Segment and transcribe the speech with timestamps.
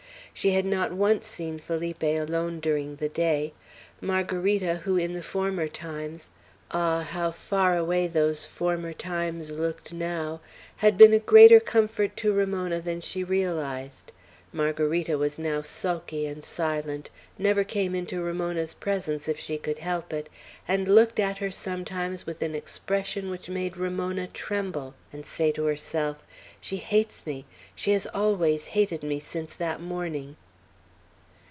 [0.33, 3.53] She had not once seen Felipe alone during the day.
[3.99, 6.31] Margarita, who, in the former times,
[6.71, 10.39] ah, how far away those former times looked now!
[10.77, 14.11] had been a greater comfort to Ramona than she realized,
[14.53, 20.11] Margarita now was sulky and silent, never came into Ramona's presence if she could help
[20.11, 20.27] it,
[20.67, 25.63] and looked at her sometimes with an expression which made Ramona tremble, and say to
[25.63, 26.17] herself,
[26.59, 27.45] "She hates me;
[27.75, 30.35] She has always hated me since that morning."